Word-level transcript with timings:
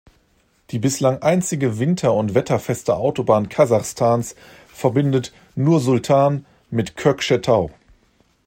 Die 0.71 0.79
bislang 0.79 1.21
einzige 1.21 1.77
winter- 1.77 2.15
und 2.15 2.33
wetterfeste 2.33 2.95
Autobahn 2.95 3.49
Kasachstans 3.49 4.33
verbindet 4.67 5.31
Nursultan 5.55 6.43
mit 6.71 6.97
Kökschetau. 6.97 7.69